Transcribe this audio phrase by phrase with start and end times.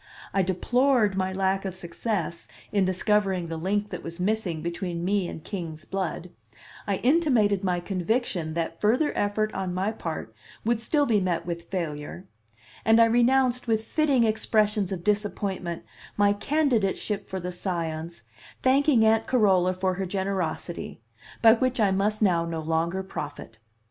[0.33, 5.27] I deplored my lack of success in discovering the link that was missing between me
[5.27, 6.31] and king's blood;
[6.87, 10.33] I intimated my conviction that further effort on my part
[10.65, 12.23] would still be met with failure;
[12.83, 15.83] and I renounced with fitting expressions of disappointment
[16.17, 18.23] my candidateship for the Scions
[18.63, 20.99] thanking Aunt Carola for her generosity,
[21.43, 23.59] by which I must now no longer profit.